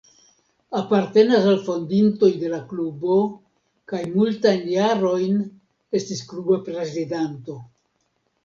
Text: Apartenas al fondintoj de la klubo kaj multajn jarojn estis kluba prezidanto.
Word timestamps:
Apartenas 0.77 1.43
al 1.49 1.59
fondintoj 1.67 2.29
de 2.43 2.49
la 2.53 2.61
klubo 2.71 3.17
kaj 3.93 4.01
multajn 4.15 4.65
jarojn 4.73 5.39
estis 6.01 6.25
kluba 6.33 6.59
prezidanto. 6.71 7.61